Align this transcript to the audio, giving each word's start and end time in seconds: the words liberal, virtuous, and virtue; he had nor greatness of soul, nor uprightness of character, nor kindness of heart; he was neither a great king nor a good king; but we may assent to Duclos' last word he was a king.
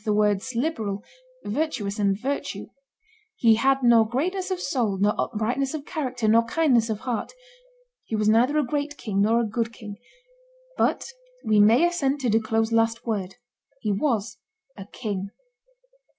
the 0.03 0.11
words 0.11 0.55
liberal, 0.55 1.03
virtuous, 1.43 1.99
and 1.99 2.19
virtue; 2.19 2.65
he 3.35 3.53
had 3.53 3.83
nor 3.83 4.03
greatness 4.03 4.49
of 4.49 4.59
soul, 4.59 4.97
nor 4.97 5.13
uprightness 5.15 5.75
of 5.75 5.85
character, 5.85 6.27
nor 6.27 6.41
kindness 6.45 6.89
of 6.89 7.01
heart; 7.01 7.33
he 8.05 8.15
was 8.15 8.27
neither 8.27 8.57
a 8.57 8.65
great 8.65 8.97
king 8.97 9.21
nor 9.21 9.39
a 9.39 9.45
good 9.47 9.71
king; 9.71 9.95
but 10.75 11.07
we 11.45 11.59
may 11.59 11.85
assent 11.87 12.19
to 12.19 12.29
Duclos' 12.29 12.71
last 12.71 13.05
word 13.05 13.35
he 13.79 13.91
was 13.91 14.39
a 14.75 14.87
king. 14.87 15.29